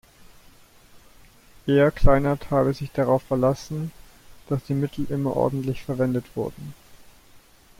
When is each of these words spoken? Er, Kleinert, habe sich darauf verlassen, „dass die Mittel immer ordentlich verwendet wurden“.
Er, 1.67 1.91
Kleinert, 1.91 2.49
habe 2.49 2.73
sich 2.73 2.91
darauf 2.91 3.21
verlassen, 3.21 3.91
„dass 4.49 4.63
die 4.63 4.73
Mittel 4.73 5.05
immer 5.11 5.37
ordentlich 5.37 5.83
verwendet 5.83 6.25
wurden“. 6.33 6.73